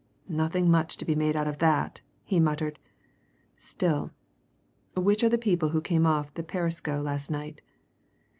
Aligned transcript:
"Nothing 0.29 0.67
much 0.67 0.97
to 0.97 1.05
be 1.05 1.13
made 1.13 1.35
out 1.35 1.47
of 1.47 1.59
that!" 1.59 2.01
he 2.23 2.39
muttered. 2.39 2.79
"Still 3.59 4.09
which 4.95 5.23
are 5.23 5.29
the 5.29 5.37
people 5.37 5.69
who 5.69 5.79
came 5.81 6.07
off 6.07 6.33
the 6.33 6.41
Perisco 6.41 6.99
last 7.03 7.29
night?" 7.29 7.61